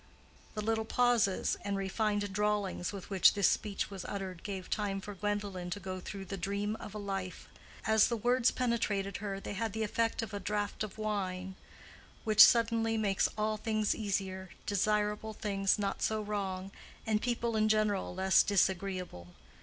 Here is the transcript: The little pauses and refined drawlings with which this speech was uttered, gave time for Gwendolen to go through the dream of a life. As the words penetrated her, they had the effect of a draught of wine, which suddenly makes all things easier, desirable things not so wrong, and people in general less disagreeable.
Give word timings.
The 0.55 0.63
little 0.63 0.83
pauses 0.83 1.57
and 1.63 1.77
refined 1.77 2.33
drawlings 2.33 2.91
with 2.91 3.11
which 3.11 3.35
this 3.35 3.47
speech 3.47 3.91
was 3.91 4.03
uttered, 4.05 4.41
gave 4.41 4.67
time 4.67 4.99
for 4.99 5.13
Gwendolen 5.13 5.69
to 5.69 5.79
go 5.79 5.99
through 5.99 6.25
the 6.25 6.37
dream 6.37 6.75
of 6.77 6.95
a 6.95 6.97
life. 6.97 7.47
As 7.85 8.07
the 8.07 8.17
words 8.17 8.49
penetrated 8.49 9.17
her, 9.17 9.39
they 9.39 9.53
had 9.53 9.73
the 9.73 9.83
effect 9.83 10.23
of 10.23 10.33
a 10.33 10.39
draught 10.39 10.83
of 10.83 10.97
wine, 10.97 11.53
which 12.23 12.43
suddenly 12.43 12.97
makes 12.97 13.29
all 13.37 13.57
things 13.57 13.93
easier, 13.93 14.49
desirable 14.65 15.33
things 15.33 15.77
not 15.77 16.01
so 16.01 16.23
wrong, 16.23 16.71
and 17.05 17.21
people 17.21 17.55
in 17.55 17.69
general 17.69 18.15
less 18.15 18.41
disagreeable. 18.41 19.27